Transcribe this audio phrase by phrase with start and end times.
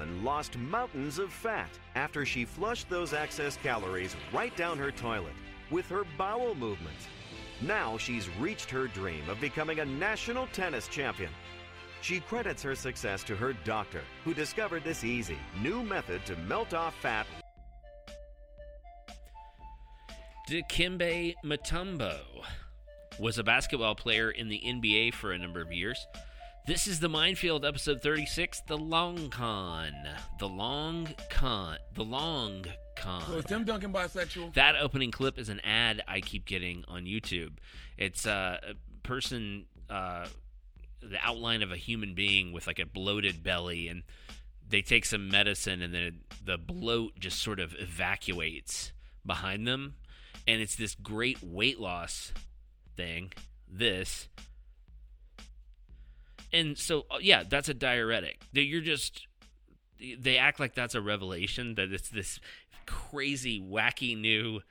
[0.00, 5.34] woman lost mountains of fat after she flushed those excess calories right down her toilet
[5.70, 7.06] with her bowel movements.
[7.60, 11.30] Now she's reached her dream of becoming a national tennis champion.
[12.00, 16.72] She credits her success to her doctor, who discovered this easy, new method to melt
[16.72, 17.26] off fat
[20.48, 22.18] Dikembe Mutombo
[23.20, 26.04] was a basketball player in the NBA for a number of years.
[26.66, 29.92] This is the Minefield, episode 36, The Long Con.
[30.38, 31.78] The Long Con.
[31.94, 32.64] The Long
[32.96, 33.22] Con.
[33.26, 34.54] So is Tim Duncan bisexual?
[34.54, 37.54] That opening clip is an ad I keep getting on YouTube.
[37.96, 40.26] It's uh, a person, uh,
[41.02, 44.02] the outline of a human being with like a bloated belly, and
[44.68, 48.92] they take some medicine, and then the bloat just sort of evacuates
[49.26, 49.94] behind them.
[50.46, 52.32] And it's this great weight loss
[52.96, 53.32] thing.
[53.68, 54.28] This.
[56.52, 58.42] And so, uh, yeah, that's a diuretic.
[58.52, 59.26] You're just.
[60.18, 62.40] They act like that's a revelation, that it's this
[62.86, 64.62] crazy, wacky new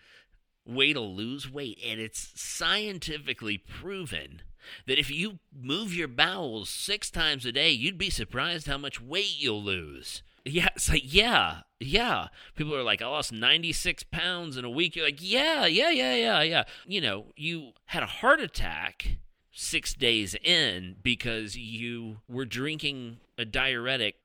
[0.65, 1.79] way to lose weight.
[1.85, 4.41] And it's scientifically proven
[4.87, 9.01] that if you move your bowels six times a day, you'd be surprised how much
[9.01, 10.23] weight you'll lose.
[10.45, 12.27] Yeah, it's like, yeah, yeah.
[12.55, 14.95] People are like, I lost 96 pounds in a week.
[14.95, 16.63] You're like, yeah, yeah, yeah, yeah, yeah.
[16.87, 19.17] You know, you had a heart attack
[19.59, 24.15] six days in because you were drinking a diuretic,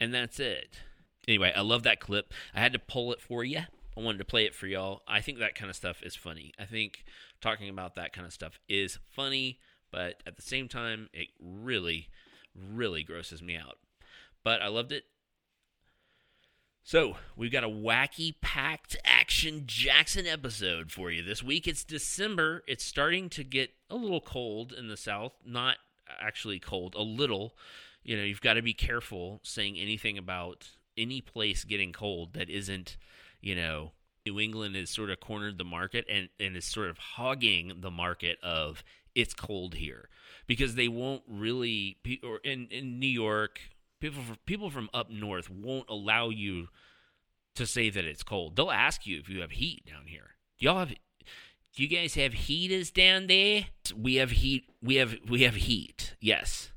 [0.00, 0.78] and that's it.
[1.26, 2.32] Anyway, I love that clip.
[2.54, 3.58] I had to pull it for you.
[3.58, 5.02] I wanted to play it for y'all.
[5.08, 6.52] I think that kind of stuff is funny.
[6.56, 7.04] I think
[7.40, 9.58] talking about that kind of stuff is funny,
[9.90, 12.08] but at the same time, it really,
[12.54, 13.78] really grosses me out.
[14.44, 15.04] But I loved it.
[16.88, 21.66] So, we've got a wacky, packed action Jackson episode for you this week.
[21.66, 22.62] It's December.
[22.68, 25.32] It's starting to get a little cold in the South.
[25.44, 25.78] Not
[26.20, 27.56] actually cold, a little.
[28.04, 32.48] You know, you've got to be careful saying anything about any place getting cold that
[32.48, 32.96] isn't,
[33.40, 33.90] you know,
[34.24, 37.90] New England is sort of cornered the market and, and is sort of hogging the
[37.90, 40.08] market of it's cold here
[40.46, 43.58] because they won't really, or in, in New York,
[44.10, 46.68] people from, people from up north won't allow you
[47.54, 48.56] to say that it's cold.
[48.56, 50.36] They'll ask you if you have heat down here.
[50.58, 53.66] Do y'all have do you guys have heaters down there?
[53.94, 54.64] We have heat.
[54.82, 56.14] We have we have heat.
[56.20, 56.72] Yes.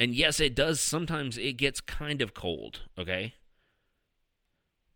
[0.00, 3.34] And yes, it does sometimes it gets kind of cold, okay?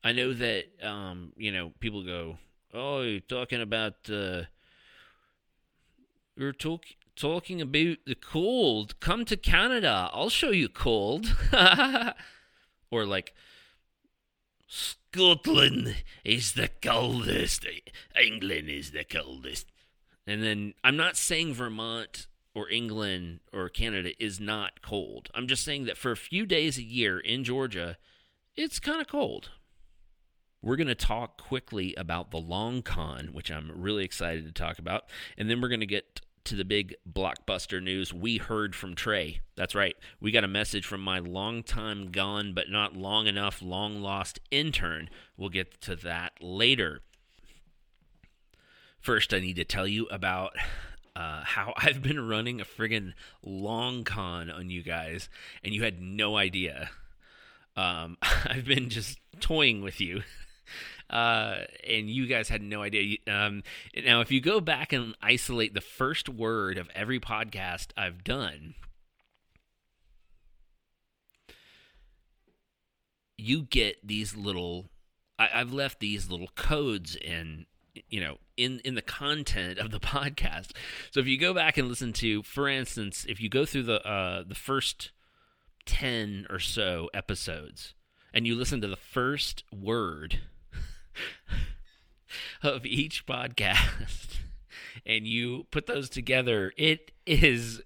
[0.05, 2.39] I know that um, you know, people go,
[2.73, 4.43] "Oh, you're talking about uh
[6.37, 8.99] you're talking talking about the cold.
[9.01, 10.11] Come to Canada.
[10.13, 11.37] I'll show you cold.
[12.91, 13.35] or like
[14.67, 17.67] Scotland is the coldest.
[18.21, 19.67] England is the coldest.
[20.27, 25.29] And then I'm not saying Vermont or England or Canada is not cold.
[25.35, 27.97] I'm just saying that for a few days a year in Georgia,
[28.57, 29.51] it's kind of cold.
[30.63, 34.79] We're going to talk quickly about the long con, which I'm really excited to talk
[34.79, 35.05] about.
[35.37, 38.13] And then we're going to get to the big blockbuster news.
[38.13, 39.41] We heard from Trey.
[39.57, 39.97] That's right.
[40.21, 44.41] We got a message from my long time gone, but not long enough, long lost
[44.51, 45.09] intern.
[45.37, 47.01] We'll get to that later.
[49.01, 50.53] First, I need to tell you about
[51.17, 55.29] uh, how I've been running a friggin' long con on you guys,
[55.65, 56.91] and you had no idea.
[57.77, 60.23] Um, I've been just toying with you.
[61.13, 63.19] Uh, and you guys had no idea.
[63.29, 63.63] Um,
[64.05, 68.75] now, if you go back and isolate the first word of every podcast I've done,
[73.37, 74.91] you get these little.
[75.39, 77.67] I, I've left these little codes in
[78.09, 80.71] you know in in the content of the podcast
[81.11, 84.07] so if you go back and listen to for instance if you go through the
[84.07, 85.13] uh the first
[85.85, 87.95] 10 or so episodes
[88.33, 90.41] and you listen to the first word
[92.63, 94.39] of each podcast
[95.07, 97.83] and you put those together, it is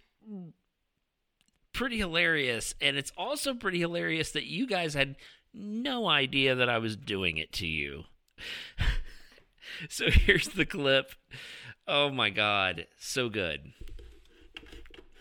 [1.72, 2.74] pretty hilarious.
[2.80, 5.16] And it's also pretty hilarious that you guys had
[5.52, 8.04] no idea that I was doing it to you.
[9.88, 11.12] so here's the clip.
[11.86, 12.86] Oh my God.
[12.98, 13.72] So good.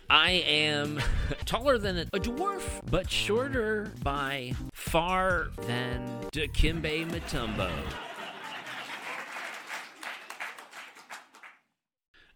[0.09, 1.01] I am
[1.45, 7.71] taller than a dwarf, but shorter by far than Dikembe Mutombo.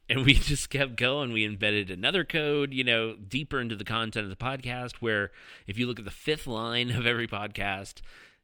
[0.09, 1.31] And we just kept going.
[1.31, 4.95] We embedded another code, you know, deeper into the content of the podcast.
[4.95, 5.31] Where
[5.67, 8.01] if you look at the fifth line of every podcast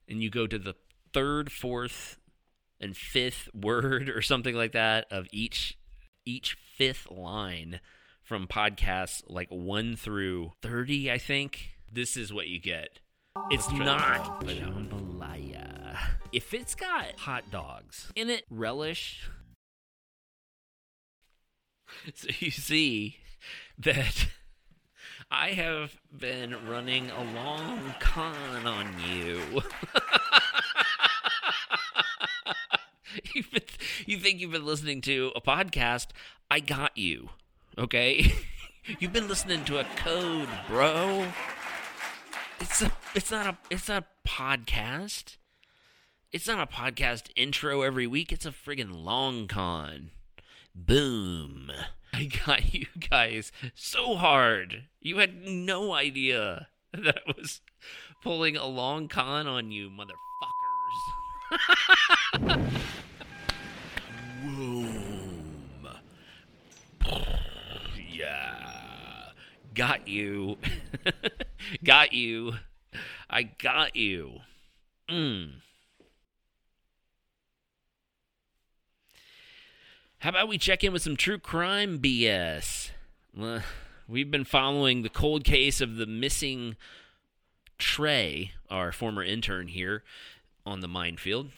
[0.07, 0.75] and you go to the
[1.13, 2.19] third, fourth,
[2.79, 5.77] and fifth word or something like that of each
[6.25, 7.79] each fifth line
[8.25, 11.69] from podcasts like 1 through 30, I think.
[11.89, 12.99] This is what you get.
[13.51, 15.97] It's not jambalaya.
[16.33, 19.29] If it's got hot dogs in it, relish.
[22.13, 23.17] So you see
[23.77, 24.27] that
[25.31, 29.41] I have been running a long con on you.
[34.05, 36.07] You think you've been listening to a podcast?
[36.51, 37.29] I got you.
[37.77, 38.31] Okay?
[38.99, 41.27] You've been listening to a code, bro.
[42.59, 45.37] It's a it's not a it's not a podcast.
[46.31, 48.31] It's not a podcast intro every week.
[48.31, 50.11] It's a friggin' long con.
[50.73, 51.71] Boom.
[52.13, 54.83] I got you guys so hard.
[55.01, 57.61] You had no idea that I was
[58.21, 60.15] pulling a long con on you, motherfuckers.
[69.75, 70.57] Got you.
[71.83, 72.53] got you.
[73.29, 74.39] I got you.
[75.09, 75.55] Mm.
[80.19, 82.91] How about we check in with some true crime BS?
[84.07, 86.77] We've been following the cold case of the missing
[87.77, 90.03] Trey, our former intern here
[90.65, 91.49] on the minefield.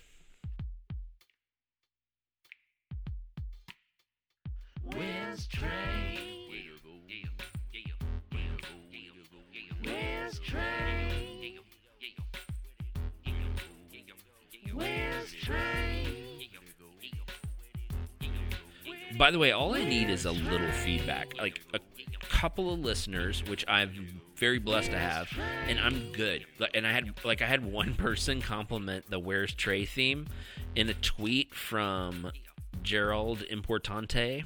[4.83, 6.16] Where's Trey?
[19.17, 21.79] By the way, all I need is a little feedback, like a
[22.29, 25.27] couple of listeners, which I'm very blessed to have,
[25.67, 26.45] and I'm good.
[26.75, 30.27] And I had like I had one person compliment the "Where's Trey" theme
[30.75, 32.31] in a tweet from
[32.83, 34.43] Gerald Importante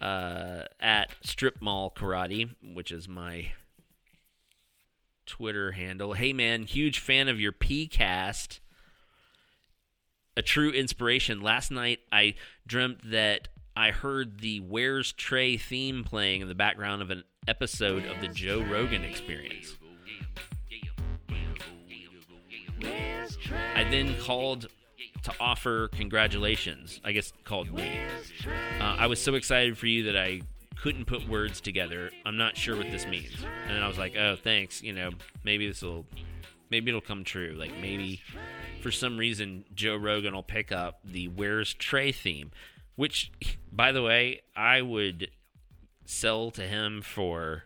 [0.00, 3.52] uh, at Strip Mall Karate, which is my
[5.26, 6.14] Twitter handle.
[6.14, 8.60] Hey man, huge fan of your PCast.
[10.40, 11.42] A true inspiration.
[11.42, 12.32] Last night I
[12.66, 18.06] dreamt that I heard the Where's Trey theme playing in the background of an episode
[18.06, 19.76] of the Joe Rogan experience.
[22.82, 24.68] I then called
[25.24, 27.02] to offer congratulations.
[27.04, 28.00] I guess called me.
[28.80, 30.40] Uh, I was so excited for you that I
[30.80, 32.10] couldn't put words together.
[32.24, 33.44] I'm not sure what this means.
[33.68, 34.82] And I was like, oh, thanks.
[34.82, 35.10] You know,
[35.44, 36.06] maybe this will,
[36.70, 37.54] maybe it'll come true.
[37.58, 38.22] Like maybe
[38.80, 42.50] for some reason Joe Rogan will pick up the Where's Trey theme,
[42.96, 43.30] which,
[43.72, 45.30] by the way, I would
[46.04, 47.64] sell to him for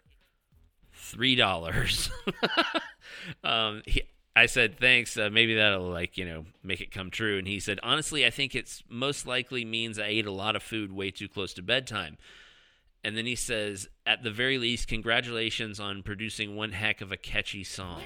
[0.93, 2.11] three dollars.
[3.45, 3.83] um,
[4.37, 5.17] I said thanks.
[5.17, 7.39] Uh, maybe that'll like you know make it come true.
[7.39, 10.63] And he said honestly, I think it's most likely means I ate a lot of
[10.63, 12.17] food way too close to bedtime.
[13.05, 17.19] And then he says, at the very least, congratulations on producing one heck of a
[17.19, 18.03] catchy song.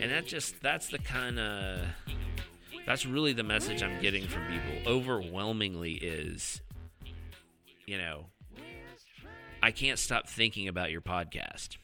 [0.00, 1.80] And that just that's the kind of
[2.86, 4.92] that's really the message I'm getting from people.
[4.92, 6.60] Overwhelmingly is,
[7.86, 8.26] you know,
[9.62, 11.78] I can't stop thinking about your podcast.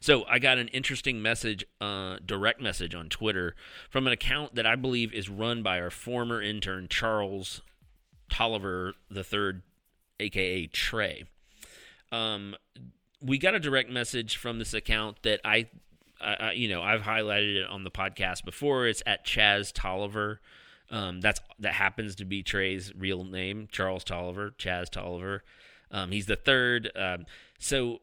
[0.00, 3.54] So I got an interesting message, uh, direct message on Twitter
[3.90, 7.60] from an account that I believe is run by our former intern Charles
[8.30, 9.62] Tolliver III,
[10.20, 11.24] aka Trey.
[12.10, 12.56] Um,
[13.20, 15.68] we got a direct message from this account that I,
[16.54, 18.86] you know, I've highlighted it on the podcast before.
[18.86, 20.40] It's at Chaz Tolliver.
[20.90, 25.44] Um, that's that happens to be Trey's real name, Charles Tolliver, Chaz Tolliver.
[25.90, 26.90] Um, he's the third.
[26.96, 27.26] Um,
[27.58, 28.00] so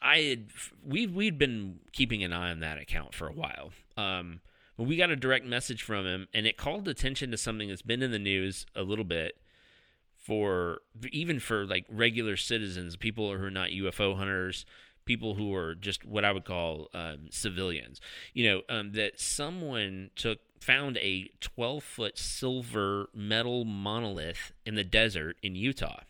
[0.00, 0.46] I had
[0.86, 3.72] we we'd been keeping an eye on that account for a while.
[3.96, 4.40] Um,
[4.76, 7.82] but we got a direct message from him, and it called attention to something that's
[7.82, 9.36] been in the news a little bit
[10.28, 14.66] for even for like regular citizens, people who are not UFO hunters,
[15.06, 17.98] people who are just what I would call um, civilians.
[18.34, 24.84] You know um, that someone took found a 12 foot silver metal monolith in the
[24.84, 26.00] desert in Utah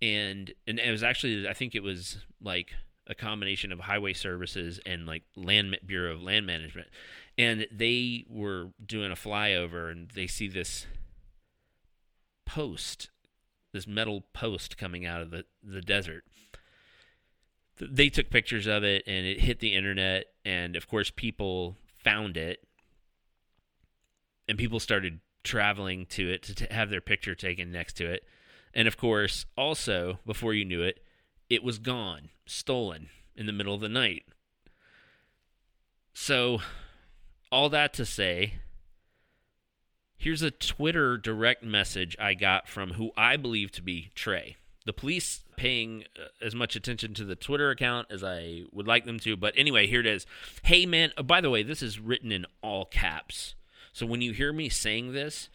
[0.00, 2.72] and and it was actually I think it was like
[3.06, 6.88] a combination of highway services and like land bureau of land management
[7.36, 10.86] and they were doing a flyover and they see this
[12.46, 13.10] post
[13.72, 16.24] this metal post coming out of the the desert.
[17.78, 22.36] They took pictures of it and it hit the internet and of course people found
[22.36, 22.60] it.
[24.48, 28.24] And people started traveling to it to t- have their picture taken next to it.
[28.72, 31.00] And of course, also, before you knew it,
[31.48, 34.24] it was gone, stolen in the middle of the night.
[36.12, 36.60] So,
[37.50, 38.54] all that to say,
[40.16, 44.56] here's a Twitter direct message I got from who I believe to be Trey.
[44.84, 49.04] the police paying uh, as much attention to the Twitter account as I would like
[49.04, 49.36] them to.
[49.36, 50.26] But anyway, here it is.
[50.62, 51.10] Hey, man.
[51.18, 53.54] Oh, by the way, this is written in all caps.
[53.92, 55.48] So when you hear me saying this,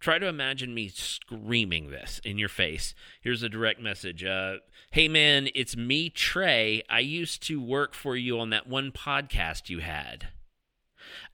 [0.00, 2.94] try to imagine me screaming this in your face.
[3.20, 4.24] Here's a direct message.
[4.24, 4.58] Uh,
[4.92, 6.82] hey, man, it's me, Trey.
[6.88, 10.28] I used to work for you on that one podcast you had.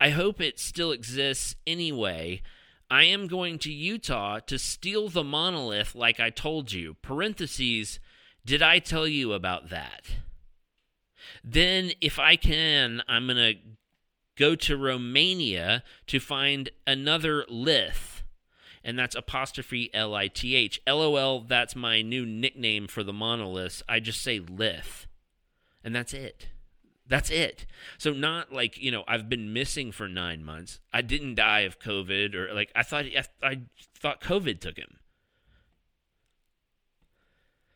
[0.01, 2.43] I hope it still exists anyway.
[2.95, 6.95] I am going to Utah to steal the monolith like I told you.
[7.03, 7.99] Parentheses,
[8.47, 10.03] did I tell you about that?
[11.43, 13.55] Then, if I can, I'm going to
[14.39, 18.23] go to Romania to find another lith.
[18.85, 20.81] And that's apostrophe L I T H.
[20.87, 23.83] LOL, that's my new nickname for the monoliths.
[23.89, 25.09] I just say lith.
[25.83, 26.47] And that's it.
[27.07, 27.67] That's it.
[27.99, 30.81] So not like you know I've been missing for nine months.
[30.93, 33.05] I didn't die of COVID or like I thought.
[33.05, 33.61] I, I
[33.99, 34.99] thought COVID took him.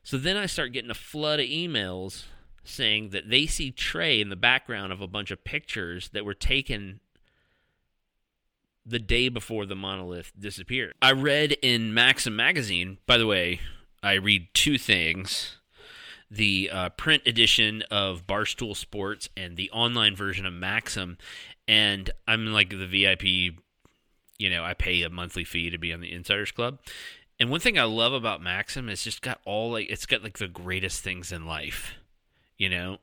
[0.03, 2.25] So then I start getting a flood of emails
[2.65, 6.35] saying that they see Trey in the background of a bunch of pictures that were
[6.35, 7.01] taken
[8.87, 10.95] the day before the monolith disappeared.
[11.03, 12.99] I read in Maxim magazine.
[13.07, 13.61] By the way,
[14.03, 15.59] I read two things
[16.31, 21.19] the uh, print edition of Barstool Sports and the online version of Maxim.
[21.67, 23.57] And I'm like the VIP,
[24.39, 26.79] you know, I pay a monthly fee to be on the Insiders Club.
[27.41, 30.39] And one thing I love about Maxim is just got all like it's got like
[30.39, 31.95] the greatest things in life.
[32.57, 32.99] You know,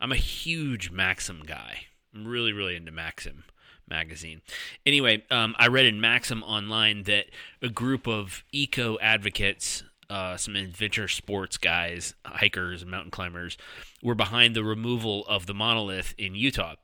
[0.00, 1.86] I'm a huge Maxim guy.
[2.14, 3.44] I'm really really into Maxim
[3.88, 4.40] magazine.
[4.86, 7.26] Anyway, um, I read in Maxim online that
[7.60, 13.56] a group of eco advocates uh, some adventure sports guys, hikers, mountain climbers
[14.02, 16.74] were behind the removal of the monolith in Utah.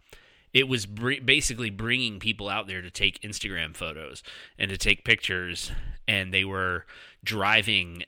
[0.53, 4.23] It was br- basically bringing people out there to take Instagram photos
[4.59, 5.71] and to take pictures,
[6.07, 6.87] and they were
[7.23, 8.05] driving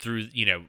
[0.00, 0.62] through, you know,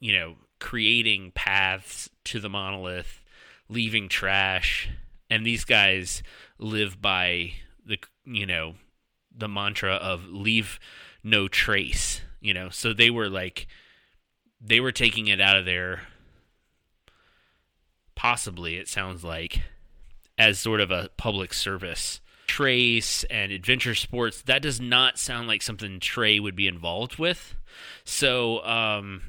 [0.00, 3.24] you know, creating paths to the monolith,
[3.68, 4.88] leaving trash,
[5.28, 6.22] and these guys
[6.58, 7.52] live by
[7.84, 8.74] the, you know,
[9.36, 10.78] the mantra of leave
[11.24, 13.66] no trace you know so they were like
[14.60, 16.02] they were taking it out of there
[18.14, 19.62] possibly it sounds like
[20.36, 24.42] as sort of a public service trace and adventure sports.
[24.42, 27.54] That does not sound like something trey would be involved with.
[28.04, 29.22] So um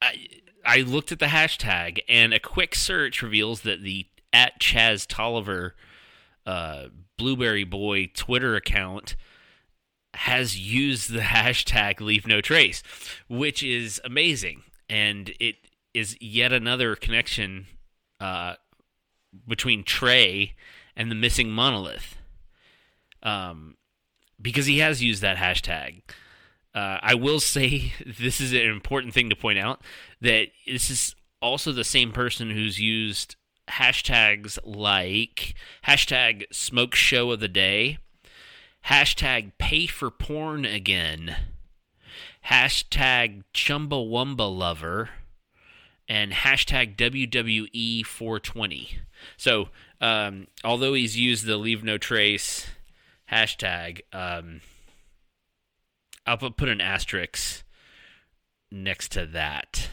[0.00, 0.28] i
[0.64, 5.74] i looked at the hashtag and a quick search reveals that the at chaz tolliver
[6.46, 6.86] uh,
[7.18, 9.16] blueberry boy twitter account
[10.14, 12.82] has used the hashtag leave no trace,
[13.28, 14.62] which is amazing.
[14.88, 15.56] And it
[15.94, 17.66] is yet another connection
[18.20, 18.54] uh,
[19.46, 20.54] between Trey
[20.96, 22.16] and the missing monolith.
[23.22, 23.76] Um,
[24.40, 26.02] because he has used that hashtag.
[26.74, 29.82] Uh, I will say this is an important thing to point out
[30.20, 33.36] that this is also the same person who's used
[33.68, 35.54] hashtags like
[35.86, 37.98] hashtag smoke show of the day
[38.86, 41.36] hashtag pay for porn again,
[42.46, 45.10] hashtag chumbawamba lover,
[46.08, 48.98] and hashtag WWE 420.
[49.36, 49.68] So,
[50.00, 52.66] um, although he's used the leave no trace
[53.30, 54.60] hashtag, um,
[56.26, 57.64] I'll put an asterisk
[58.70, 59.88] next to that.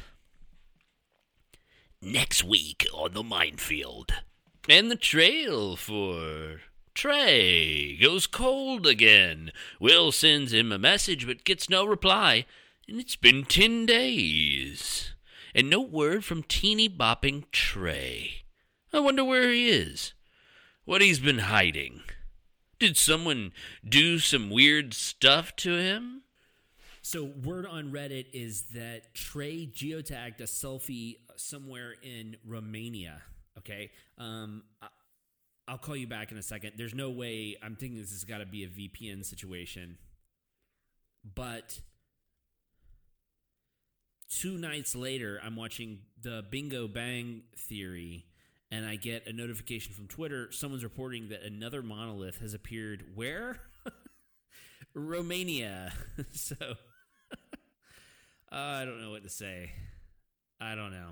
[2.02, 4.14] Next week on the minefield.
[4.70, 6.62] And the trail for
[6.98, 9.52] Trey goes cold again.
[9.80, 12.48] Will sends him a message but gets no reply,
[12.88, 15.14] and it's been ten days.
[15.54, 18.46] And no word from teeny bopping Trey.
[18.92, 20.14] I wonder where he is.
[20.86, 22.02] What he's been hiding.
[22.80, 23.52] Did someone
[23.88, 26.24] do some weird stuff to him?
[27.04, 33.22] So, word on Reddit is that Trey geotagged a selfie somewhere in Romania.
[33.60, 33.92] Okay.
[34.18, 34.64] Um,
[35.68, 36.74] I'll call you back in a second.
[36.78, 39.98] There's no way I'm thinking this has got to be a VPN situation.
[41.36, 41.82] But
[44.30, 48.26] two nights later, I'm watching the Bingo Bang Theory,
[48.72, 50.50] and I get a notification from Twitter.
[50.52, 53.04] Someone's reporting that another monolith has appeared.
[53.14, 53.60] Where?
[54.94, 55.92] Romania.
[56.32, 56.56] so
[58.52, 59.72] uh, I don't know what to say.
[60.62, 61.10] I don't know.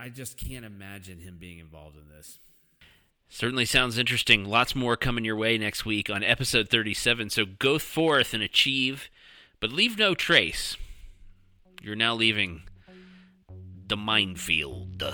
[0.00, 2.38] I just can't imagine him being involved in this.
[3.28, 4.46] Certainly sounds interesting.
[4.46, 7.28] Lots more coming your way next week on episode 37.
[7.28, 9.10] So go forth and achieve,
[9.60, 10.78] but leave no trace.
[11.82, 12.62] You're now leaving
[13.86, 15.04] the minefield.